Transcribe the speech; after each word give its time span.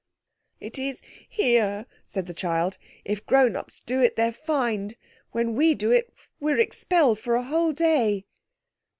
"It 0.59 0.79
is 0.79 1.03
here," 1.29 1.85
said 2.07 2.25
the 2.25 2.33
child. 2.33 2.79
"If 3.05 3.23
grown 3.23 3.55
ups 3.55 3.81
do 3.81 4.01
it 4.01 4.15
they're 4.15 4.31
fined. 4.31 4.95
When 5.31 5.53
we 5.53 5.75
do 5.75 5.91
it 5.91 6.11
we're 6.39 6.57
expelled 6.57 7.19
for 7.19 7.37
the 7.37 7.43
whole 7.49 7.71
day." 7.71 8.25